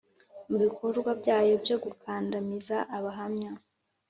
mu 0.49 0.57
bikorwa 0.63 1.09
byabo 1.21 1.53
byo 1.63 1.77
gukandamiza 1.83 2.75
Abahamya. 2.97 3.51